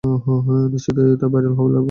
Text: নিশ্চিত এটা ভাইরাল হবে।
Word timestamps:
নিশ্চিত 0.73 0.97
এটা 1.05 1.27
ভাইরাল 1.27 1.53
হবে। 1.59 1.79